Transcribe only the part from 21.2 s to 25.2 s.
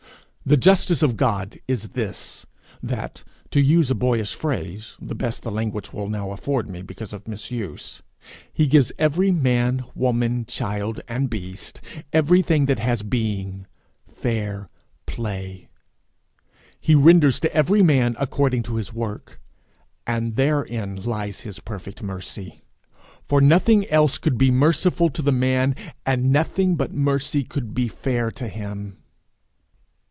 his perfect mercy; for nothing else could be merciful